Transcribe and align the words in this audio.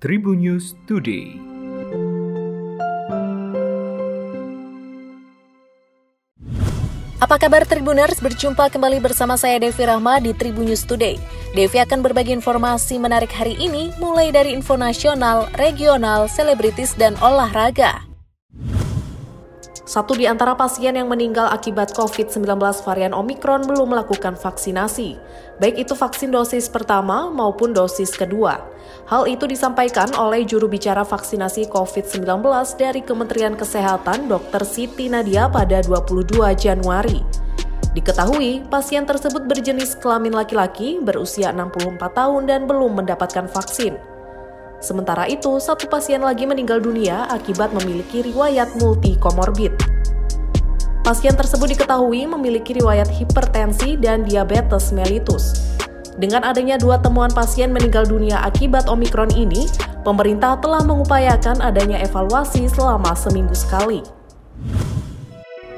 Tribun 0.00 0.40
News 0.40 0.72
Today. 0.88 1.36
Apa 7.20 7.36
kabar 7.36 7.68
Tribuners? 7.68 8.16
Berjumpa 8.16 8.72
kembali 8.72 8.96
bersama 9.04 9.36
saya 9.36 9.60
Devi 9.60 9.84
Rahma 9.84 10.16
di 10.24 10.32
Tribun 10.32 10.72
News 10.72 10.88
Today. 10.88 11.20
Devi 11.52 11.84
akan 11.84 12.00
berbagi 12.00 12.32
informasi 12.32 12.96
menarik 12.96 13.28
hari 13.28 13.60
ini, 13.60 13.92
mulai 14.00 14.32
dari 14.32 14.56
info 14.56 14.80
nasional, 14.80 15.52
regional, 15.60 16.32
selebritis, 16.32 16.96
dan 16.96 17.12
olahraga. 17.20 18.09
Satu 19.90 20.14
di 20.14 20.22
antara 20.22 20.54
pasien 20.54 20.94
yang 20.94 21.10
meninggal 21.10 21.50
akibat 21.50 21.90
COVID-19 21.98 22.46
varian 22.86 23.10
Omikron 23.10 23.66
belum 23.66 23.90
melakukan 23.90 24.38
vaksinasi, 24.38 25.18
baik 25.58 25.82
itu 25.82 25.98
vaksin 25.98 26.30
dosis 26.30 26.70
pertama 26.70 27.26
maupun 27.26 27.74
dosis 27.74 28.14
kedua. 28.14 28.62
Hal 29.10 29.26
itu 29.26 29.50
disampaikan 29.50 30.06
oleh 30.14 30.46
juru 30.46 30.70
bicara 30.70 31.02
vaksinasi 31.02 31.66
COVID-19 31.74 32.22
dari 32.78 33.02
Kementerian 33.02 33.58
Kesehatan 33.58 34.30
Dr. 34.30 34.62
Siti 34.62 35.10
Nadia 35.10 35.50
pada 35.50 35.82
22 35.82 36.38
Januari. 36.54 37.26
Diketahui, 37.90 38.70
pasien 38.70 39.02
tersebut 39.02 39.42
berjenis 39.50 39.98
kelamin 39.98 40.38
laki-laki 40.38 41.02
berusia 41.02 41.50
64 41.50 41.98
tahun 42.14 42.46
dan 42.46 42.70
belum 42.70 43.02
mendapatkan 43.02 43.50
vaksin. 43.50 43.98
Sementara 44.80 45.28
itu, 45.28 45.60
satu 45.60 45.84
pasien 45.92 46.24
lagi 46.24 46.48
meninggal 46.48 46.80
dunia 46.80 47.28
akibat 47.28 47.76
memiliki 47.76 48.24
riwayat 48.24 48.80
multikomorbid. 48.80 49.76
Pasien 51.04 51.36
tersebut 51.36 51.76
diketahui 51.76 52.24
memiliki 52.24 52.76
riwayat 52.80 53.08
hipertensi 53.12 54.00
dan 54.00 54.24
diabetes 54.24 54.92
mellitus. 54.96 55.76
Dengan 56.16 56.48
adanya 56.48 56.80
dua 56.80 56.96
temuan 57.00 57.32
pasien 57.32 57.72
meninggal 57.72 58.08
dunia 58.08 58.40
akibat 58.40 58.88
Omikron 58.88 59.32
ini, 59.36 59.68
pemerintah 60.00 60.56
telah 60.60 60.80
mengupayakan 60.84 61.60
adanya 61.60 62.00
evaluasi 62.00 62.68
selama 62.68 63.12
seminggu 63.12 63.52
sekali. 63.52 64.00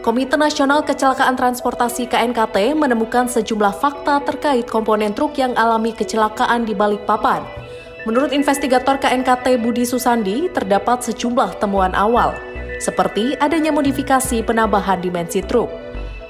Komite 0.00 0.40
Nasional 0.40 0.80
Kecelakaan 0.80 1.36
Transportasi 1.36 2.08
KNKT 2.08 2.72
menemukan 2.72 3.28
sejumlah 3.28 3.76
fakta 3.76 4.24
terkait 4.24 4.64
komponen 4.64 5.12
truk 5.12 5.36
yang 5.36 5.52
alami 5.60 5.92
kecelakaan 5.92 6.64
di 6.64 6.72
Balikpapan. 6.72 7.69
Menurut 8.08 8.32
investigator 8.32 8.96
KNKT 8.96 9.60
Budi 9.60 9.84
Susandi, 9.84 10.48
terdapat 10.56 11.04
sejumlah 11.04 11.60
temuan 11.60 11.92
awal, 11.92 12.32
seperti 12.80 13.36
adanya 13.36 13.68
modifikasi 13.68 14.40
penambahan 14.40 15.04
dimensi 15.04 15.44
truk. 15.44 15.68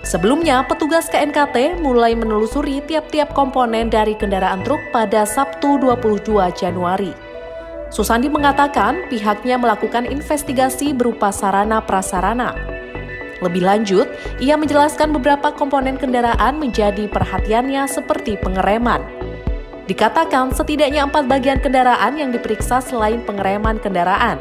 Sebelumnya, 0.02 0.66
petugas 0.66 1.06
KNKT 1.06 1.78
mulai 1.78 2.18
menelusuri 2.18 2.82
tiap-tiap 2.90 3.30
komponen 3.38 3.86
dari 3.86 4.18
kendaraan 4.18 4.66
truk 4.66 4.82
pada 4.90 5.22
Sabtu 5.22 5.78
22 5.78 6.42
Januari. 6.58 7.14
Susandi 7.94 8.26
mengatakan 8.26 9.06
pihaknya 9.06 9.54
melakukan 9.54 10.10
investigasi 10.10 10.90
berupa 10.90 11.30
sarana-prasarana. 11.30 12.50
Lebih 13.46 13.62
lanjut, 13.62 14.10
ia 14.42 14.58
menjelaskan 14.58 15.14
beberapa 15.14 15.54
komponen 15.54 15.94
kendaraan 15.94 16.58
menjadi 16.58 17.06
perhatiannya 17.06 17.86
seperti 17.86 18.36
pengereman, 18.42 19.19
Dikatakan 19.90 20.54
setidaknya 20.54 21.02
empat 21.02 21.26
bagian 21.26 21.58
kendaraan 21.58 22.14
yang 22.14 22.30
diperiksa 22.30 22.78
selain 22.78 23.26
pengereman 23.26 23.82
kendaraan. 23.82 24.38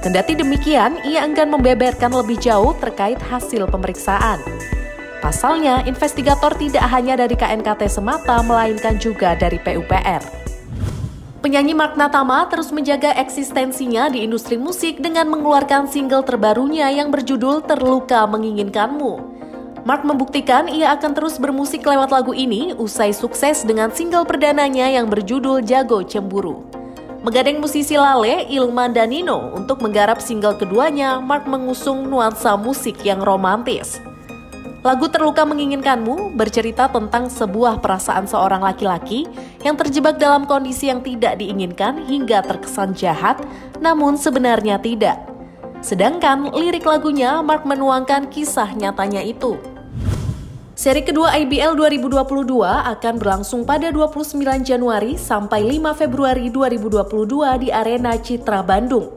Kendati 0.00 0.32
demikian, 0.32 0.96
ia 1.04 1.28
enggan 1.28 1.52
membeberkan 1.52 2.08
lebih 2.08 2.40
jauh 2.40 2.72
terkait 2.80 3.20
hasil 3.20 3.68
pemeriksaan. 3.68 4.40
Pasalnya, 5.20 5.84
investigator 5.84 6.56
tidak 6.56 6.88
hanya 6.88 7.20
dari 7.20 7.36
KNKT 7.36 7.84
semata, 7.84 8.40
melainkan 8.40 8.96
juga 8.96 9.36
dari 9.36 9.60
PUPR. 9.60 10.24
Penyanyi 11.44 11.76
Mark 11.76 12.00
Natama 12.00 12.48
terus 12.48 12.72
menjaga 12.72 13.12
eksistensinya 13.20 14.08
di 14.08 14.24
industri 14.24 14.56
musik 14.56 15.04
dengan 15.04 15.28
mengeluarkan 15.28 15.84
single 15.84 16.24
terbarunya 16.24 16.88
yang 16.88 17.12
berjudul 17.12 17.60
Terluka 17.68 18.24
Menginginkanmu. 18.24 19.31
Mark 19.82 20.06
membuktikan 20.06 20.70
ia 20.70 20.94
akan 20.94 21.10
terus 21.10 21.42
bermusik 21.42 21.82
lewat 21.82 22.14
lagu 22.14 22.30
ini 22.30 22.70
usai 22.78 23.10
sukses 23.10 23.66
dengan 23.66 23.90
single 23.90 24.22
perdananya 24.22 24.86
yang 24.86 25.10
berjudul 25.10 25.58
Jago 25.66 26.06
Cemburu. 26.06 26.62
Menggandeng 27.26 27.58
musisi 27.58 27.98
Lale, 27.98 28.46
Ilman 28.46 28.94
dan 28.94 29.10
Nino 29.10 29.50
untuk 29.50 29.82
menggarap 29.82 30.22
single 30.22 30.54
keduanya, 30.54 31.18
Mark 31.18 31.50
mengusung 31.50 32.06
nuansa 32.06 32.54
musik 32.54 33.02
yang 33.02 33.26
romantis. 33.26 33.98
Lagu 34.86 35.10
Terluka 35.10 35.42
Menginginkanmu 35.42 36.34
bercerita 36.34 36.86
tentang 36.86 37.26
sebuah 37.26 37.82
perasaan 37.82 38.26
seorang 38.26 38.62
laki-laki 38.62 39.26
yang 39.66 39.74
terjebak 39.74 40.18
dalam 40.18 40.46
kondisi 40.46 40.90
yang 40.90 41.02
tidak 41.02 41.42
diinginkan 41.42 42.06
hingga 42.06 42.42
terkesan 42.42 42.94
jahat, 42.94 43.38
namun 43.82 44.14
sebenarnya 44.14 44.78
tidak. 44.78 45.18
Sedangkan 45.82 46.54
lirik 46.54 46.86
lagunya 46.86 47.42
Mark 47.42 47.66
menuangkan 47.66 48.30
kisah 48.30 48.70
nyatanya 48.78 49.22
itu. 49.26 49.71
Seri 50.82 51.06
kedua 51.06 51.30
IBL 51.38 51.78
2022 51.78 52.58
akan 52.66 53.14
berlangsung 53.22 53.62
pada 53.62 53.94
29 53.94 54.34
Januari 54.66 55.14
sampai 55.14 55.78
5 55.78 55.78
Februari 55.94 56.50
2022 56.50 57.62
di 57.62 57.68
Arena 57.70 58.18
Citra 58.18 58.66
Bandung. 58.66 59.14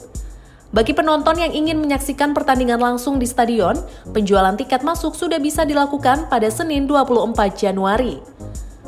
Bagi 0.70 0.94
penonton 0.94 1.42
yang 1.42 1.50
ingin 1.50 1.82
menyaksikan 1.82 2.38
pertandingan 2.38 2.78
langsung 2.78 3.18
di 3.18 3.26
stadion, 3.26 3.82
penjualan 4.14 4.54
tiket 4.54 4.86
masuk 4.86 5.18
sudah 5.18 5.42
bisa 5.42 5.66
dilakukan 5.66 6.30
pada 6.30 6.54
Senin 6.54 6.86
24 6.86 7.34
Januari. 7.58 8.22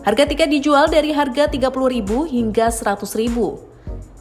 Harga 0.05 0.29
tiket 0.29 0.53
dijual 0.53 0.85
dari 0.85 1.17
harga 1.17 1.49
Rp30.000 1.49 2.29
hingga 2.29 2.69
Rp100.000. 2.69 3.37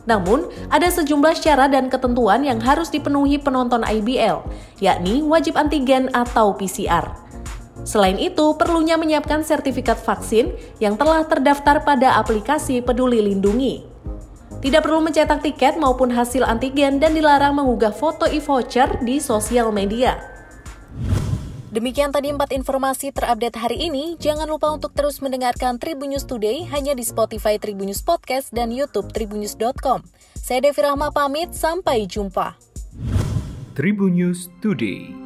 Namun, 0.08 0.48
ada 0.72 0.88
sejumlah 0.88 1.36
syarat 1.36 1.76
dan 1.76 1.92
ketentuan 1.92 2.40
yang 2.40 2.64
harus 2.64 2.88
dipenuhi 2.88 3.36
penonton 3.36 3.84
IBL, 3.84 4.48
yakni 4.80 5.20
wajib 5.20 5.60
antigen 5.60 6.08
atau 6.16 6.56
PCR. 6.56 7.25
Selain 7.84 8.16
itu, 8.16 8.56
perlunya 8.56 8.96
menyiapkan 8.96 9.44
sertifikat 9.44 10.00
vaksin 10.00 10.54
yang 10.80 10.96
telah 10.96 11.26
terdaftar 11.28 11.84
pada 11.84 12.16
aplikasi 12.16 12.80
Peduli 12.80 13.20
Lindungi. 13.20 13.84
Tidak 14.64 14.80
perlu 14.80 15.04
mencetak 15.04 15.44
tiket 15.44 15.76
maupun 15.76 16.08
hasil 16.08 16.40
antigen 16.42 16.96
dan 16.96 17.12
dilarang 17.12 17.52
mengunggah 17.52 17.92
foto 17.92 18.24
e-voucher 18.24 19.04
di 19.04 19.20
sosial 19.20 19.68
media. 19.70 20.16
Demikian 21.76 22.08
tadi 22.08 22.32
empat 22.32 22.56
informasi 22.56 23.12
terupdate 23.12 23.60
hari 23.60 23.76
ini. 23.76 24.16
Jangan 24.16 24.48
lupa 24.48 24.72
untuk 24.72 24.96
terus 24.96 25.20
mendengarkan 25.20 25.76
Tribun 25.76 26.08
News 26.08 26.24
Today 26.24 26.64
hanya 26.72 26.96
di 26.96 27.04
Spotify 27.04 27.60
Tribun 27.60 27.92
News 27.92 28.00
Podcast 28.00 28.48
dan 28.48 28.72
YouTube 28.72 29.12
tribunnews.com. 29.12 30.00
Saya 30.32 30.64
Devi 30.64 30.80
Rahma 30.80 31.12
pamit, 31.12 31.52
sampai 31.52 32.08
jumpa. 32.08 32.56
Tribun 33.76 34.16
News 34.16 34.48
Today. 34.64 35.25